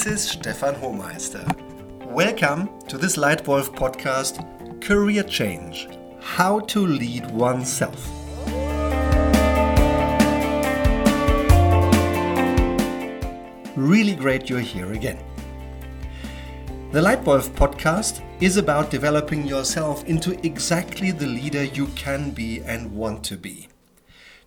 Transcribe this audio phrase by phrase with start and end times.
[0.00, 1.44] This is Stefan Homeister.
[2.06, 4.40] Welcome to this Leitwolf podcast,
[4.80, 5.90] Career Change
[6.22, 8.08] How to Lead Oneself.
[13.76, 15.22] Really great you're here again.
[16.92, 22.96] The Leitwolf podcast is about developing yourself into exactly the leader you can be and
[22.96, 23.68] want to be.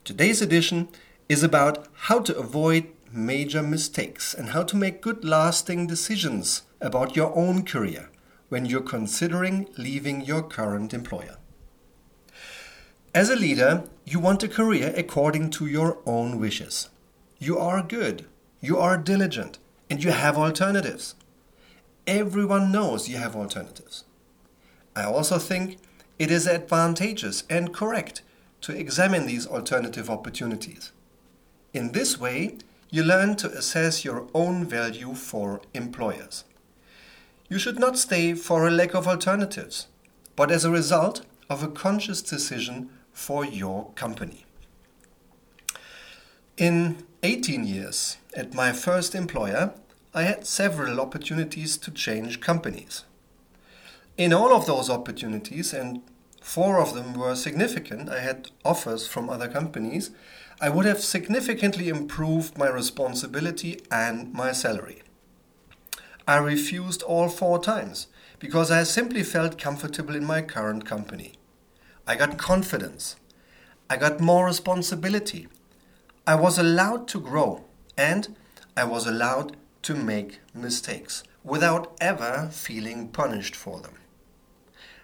[0.04, 0.88] Today's edition
[1.30, 7.16] is about how to avoid major mistakes and how to make good lasting decisions about
[7.16, 8.10] your own career
[8.50, 11.38] when you're considering leaving your current employer.
[13.16, 16.90] As a leader, you want a career according to your own wishes.
[17.38, 18.26] You are good,
[18.60, 19.60] you are diligent,
[19.90, 21.16] and you have alternatives.
[22.08, 24.04] Everyone knows you have alternatives.
[24.96, 25.78] I also think
[26.18, 28.22] it is advantageous and correct
[28.62, 30.92] to examine these alternative opportunities.
[31.74, 32.58] In this way,
[32.94, 36.44] you learn to assess your own value for employers.
[37.50, 39.88] You should not stay for a lack of alternatives,
[40.36, 44.46] but as a result of a conscious decision for your company.
[46.56, 49.74] In 18 years at my first employer,
[50.14, 53.06] I had several opportunities to change companies.
[54.18, 56.04] In all of those opportunities, and
[56.44, 60.12] four of them were significant, I had offers from other companies
[60.62, 65.02] I would have significantly improved my responsibility and my salary.
[66.28, 68.08] I refused all four times
[68.40, 71.34] because I simply felt comfortable in my current company.
[72.08, 73.18] I got confidence.
[73.90, 75.48] I got more responsibility.
[76.26, 77.66] I was allowed to grow
[77.98, 78.36] and
[78.78, 83.96] I was allowed to make mistakes without ever feeling punished for them.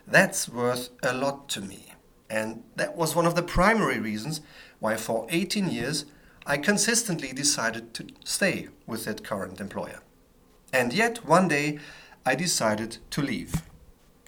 [0.10, 1.94] That's worth a lot to me.
[2.30, 4.42] And that was one of the primary reasons
[4.80, 6.06] why for 18 years
[6.48, 10.00] I consistently decided to stay with that current employer.
[10.74, 11.80] And yet, one day,
[12.26, 13.62] I decided to leave.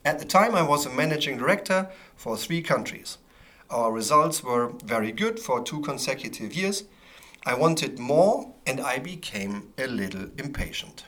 [0.06, 3.18] At the time, I was a managing director for three countries.
[3.70, 6.84] Our results were very good for two consecutive years.
[7.46, 11.06] I wanted more, and I became a little impatient.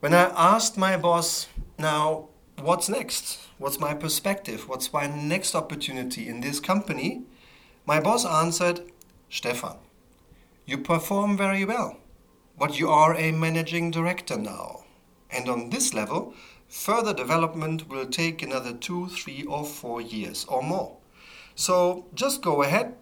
[0.00, 2.28] When I asked my boss, now,
[2.64, 3.46] what's next?
[3.58, 4.68] What's my perspective?
[4.68, 7.22] What's my next opportunity in this company?
[7.84, 8.80] My boss answered,
[9.28, 9.76] Stefan,
[10.64, 11.98] you perform very well,
[12.58, 14.84] but you are a managing director now.
[15.30, 16.32] And on this level,
[16.66, 20.96] further development will take another two, three, or four years or more.
[21.54, 22.94] So just go ahead,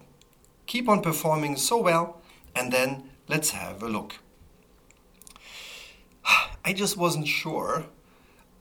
[0.66, 2.20] keep on performing so well,
[2.56, 4.14] and then let's have a look.
[6.64, 7.84] I just wasn't sure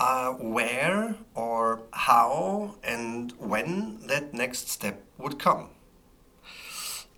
[0.01, 5.69] uh, where or how and when that next step would come.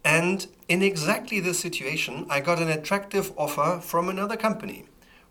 [0.03, 4.83] And in exactly this situation, I got an attractive offer from another company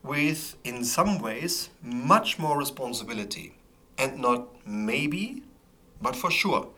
[0.02, 3.58] with, in some ways, much more responsibility.
[3.98, 5.42] And not maybe,
[6.00, 6.68] but for sure.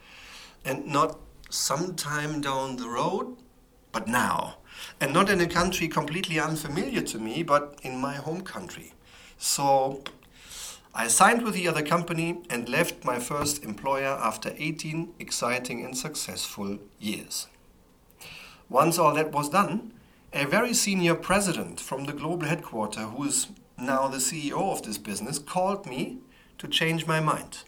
[0.65, 1.21] And not
[1.51, 3.37] sometime down the road,
[3.93, 4.57] but now.
[5.01, 8.93] And not in a country completely unfamiliar to me, but in my home country.
[9.39, 10.03] So
[10.97, 15.99] I signed with the other company and left my first employer after 18 exciting and
[15.99, 17.49] successful years.
[18.69, 19.93] Once all that was done,
[20.33, 24.99] a very senior president from the global headquarters, who is now the CEO of this
[24.99, 26.19] business, called me
[26.59, 27.65] to change my mind.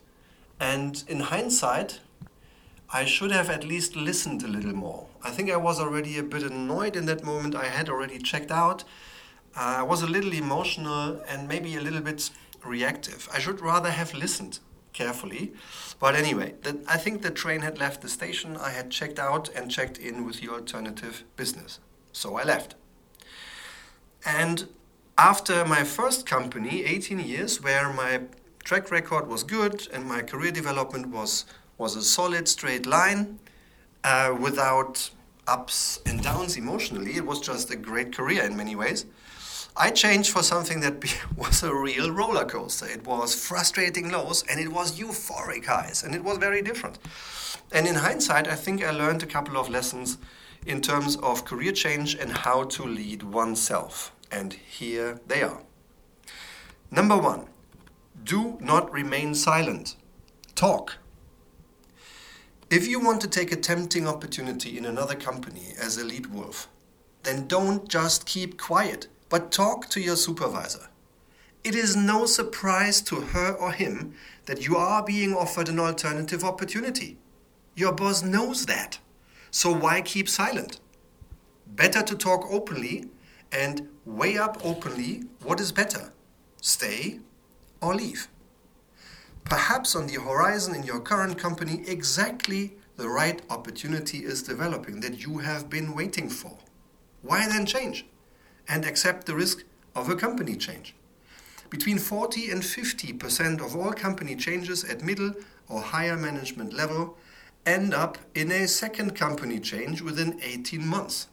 [0.60, 1.98] And in hindsight,
[2.92, 5.08] I should have at least listened a little more.
[5.24, 7.56] I think I was already a bit annoyed in that moment.
[7.56, 8.84] I had already checked out.
[9.56, 12.30] I was a little emotional and maybe a little bit
[12.66, 13.28] reactive.
[13.32, 14.58] I should rather have listened
[14.92, 15.52] carefully.
[16.00, 18.56] But anyway, the, I think the train had left the station.
[18.56, 21.80] I had checked out and checked in with the alternative business.
[22.12, 22.74] So I left.
[24.24, 24.68] And
[25.18, 28.22] after my first company, 18 years, where my
[28.64, 31.44] track record was good and my career development was,
[31.78, 33.38] was a solid straight line
[34.02, 35.10] uh, without
[35.46, 39.06] ups and downs emotionally, it was just a great career in many ways.
[39.78, 41.04] I changed for something that
[41.36, 42.86] was a real roller coaster.
[42.86, 46.98] It was frustrating lows and it was euphoric highs, and it was very different.
[47.72, 50.16] And in hindsight, I think I learned a couple of lessons
[50.64, 54.12] in terms of career change and how to lead oneself.
[54.30, 55.60] And here they are.
[56.90, 57.48] Number one,
[58.24, 59.96] do not remain silent.
[60.54, 60.96] Talk.
[62.70, 66.68] If you want to take a tempting opportunity in another company as a lead wolf,
[67.24, 70.88] then don't just keep quiet but talk to your supervisor.
[71.64, 74.14] It is no surprise to her or him
[74.44, 77.18] that you are being offered an alternative opportunity.
[77.74, 79.00] Your boss knows that.
[79.50, 80.78] So why keep silent?
[81.66, 83.06] Better to talk openly
[83.50, 86.12] and weigh up openly what is better
[86.60, 87.20] stay
[87.80, 88.28] or leave.
[89.44, 95.24] Perhaps on the horizon in your current company, exactly the right opportunity is developing that
[95.24, 96.58] you have been waiting for.
[97.22, 98.06] Why then change
[98.68, 99.64] and accept the risk
[99.94, 100.94] of a company change?
[101.70, 105.32] Between 40 and 50% of all company changes at middle
[105.68, 107.16] or higher management level
[107.64, 111.28] end up in a second company change within 18 months.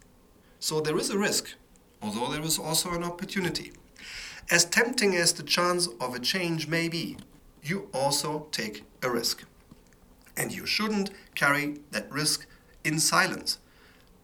[0.60, 1.54] So there is a risk,
[2.02, 3.74] although there is also an opportunity.
[4.50, 7.18] As tempting as the chance of a change may be,
[7.62, 9.44] you also take a risk.
[10.36, 12.48] And you shouldn't carry that risk
[12.84, 13.60] in silence.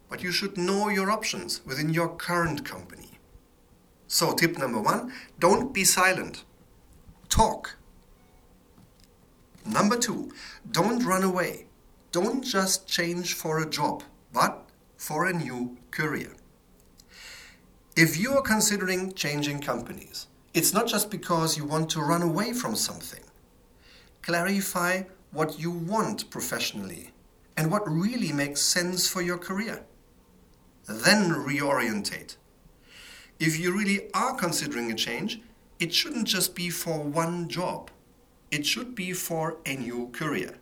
[0.10, 3.20] But you should know your options within your current company.
[4.08, 6.44] So, tip number one don't be silent,
[7.30, 7.76] talk.
[9.66, 10.32] Number two,
[10.72, 11.68] don't run away.
[12.12, 14.04] Don't just change for a job,
[14.34, 14.66] but
[14.98, 16.36] for a new career.
[17.96, 22.54] If you are considering changing companies, it's not just because you want to run away
[22.54, 23.24] from something.
[24.24, 27.12] Clarify what you want professionally
[27.56, 29.84] and what really makes sense for your career.
[30.90, 32.36] Then reorientate.
[33.40, 35.40] If you really are considering a change,
[35.80, 37.92] it shouldn't just be for one job,
[38.50, 40.56] it should be for a new career.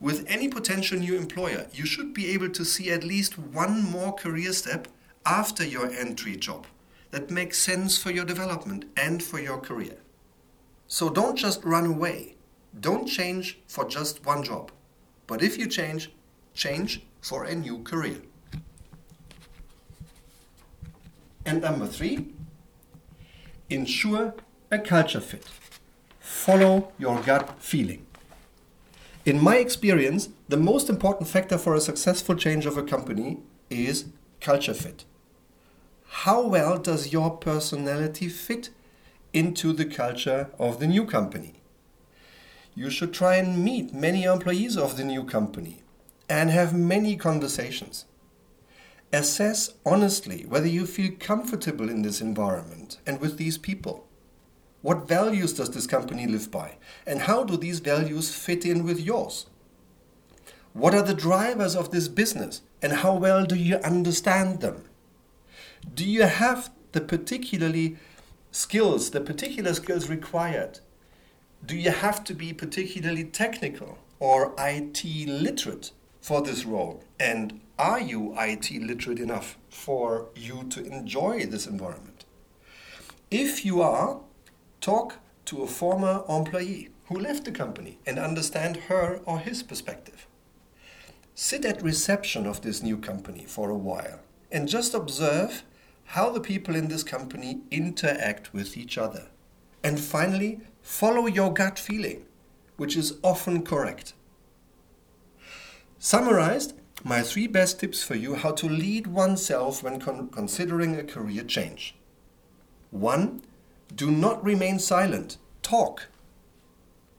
[0.00, 4.12] With any potential new employer, you should be able to see at least one more
[4.12, 4.88] career step
[5.24, 6.66] after your entry job
[7.12, 9.98] that makes sense for your development and for your career.
[10.88, 12.34] So don't just run away.
[12.80, 14.72] Don't change for just one job.
[15.28, 16.10] But if you change,
[16.54, 18.20] change for a new career.
[21.46, 22.26] And number three,
[23.68, 24.34] ensure
[24.70, 25.46] a culture fit.
[26.18, 28.06] Follow your gut feeling.
[29.24, 33.38] In my experience, the most important factor for a successful change of a company
[33.70, 34.06] is
[34.40, 35.04] culture fit.
[36.08, 38.70] How well does your personality fit
[39.32, 41.54] into the culture of the new company?
[42.74, 45.82] You should try and meet many employees of the new company
[46.28, 48.04] and have many conversations.
[49.14, 54.08] Assess honestly whether you feel comfortable in this environment and with these people.
[54.82, 56.78] What values does this company live by?
[57.06, 59.46] And how do these values fit in with yours?
[60.72, 62.62] What are the drivers of this business?
[62.82, 64.82] And how well do you understand them?
[65.94, 67.96] Do you have the particularly
[68.50, 70.80] skills, the particular skills required?
[71.64, 77.04] Do you have to be particularly technical or IT literate for this role?
[77.20, 82.24] And are you IT literate enough for you to enjoy this environment?
[83.30, 84.20] If you are,
[84.80, 85.16] talk
[85.46, 90.26] to a former employee who left the company and understand her or his perspective.
[91.34, 94.20] Sit at reception of this new company for a while
[94.52, 95.64] and just observe
[96.04, 99.26] how the people in this company interact with each other.
[99.82, 102.24] And finally, follow your gut feeling,
[102.76, 104.14] which is often correct.
[105.98, 106.74] Summarized,
[107.04, 111.44] my three best tips for you how to lead oneself when con- considering a career
[111.44, 111.94] change.
[112.90, 113.42] 1.
[113.94, 115.36] Do not remain silent.
[115.62, 116.08] Talk.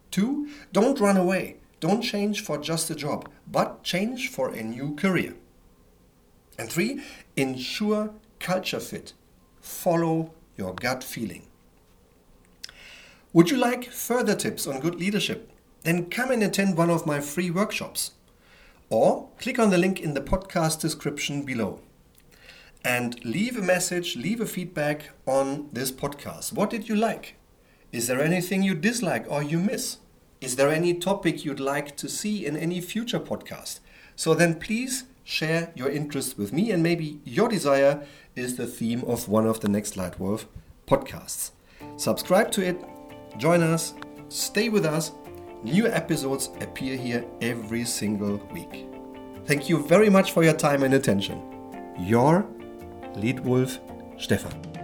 [0.10, 0.50] 2.
[0.74, 1.58] Don't run away.
[1.80, 5.36] Don't change for just a job, but change for a new career.
[6.58, 7.04] And 3.
[7.36, 9.14] Ensure culture fit.
[9.62, 11.44] Follow your gut feeling.
[13.34, 15.52] Would you like further tips on good leadership?
[15.84, 18.12] Then come and attend one of my free workshops.
[18.90, 21.80] Or click on the link in the podcast description below
[22.84, 26.52] and leave a message, leave a feedback on this podcast.
[26.52, 27.36] What did you like?
[27.92, 29.98] Is there anything you dislike or you miss?
[30.42, 33.82] Is there any topic you'd like to see in any future podcast?
[34.16, 38.04] So then please share your interest with me, and maybe your desire
[38.36, 40.46] is the theme of one of the next Leitwolf
[40.88, 41.52] podcasts.
[41.98, 42.84] Subscribe to it,
[43.38, 43.94] join us,
[44.28, 45.12] stay with us.
[45.64, 48.95] New episodes appear here every single week.
[49.46, 51.40] Thank you very much for your time and attention.
[52.00, 52.48] Your
[53.14, 53.80] Leitwolf
[54.20, 54.75] Stefan.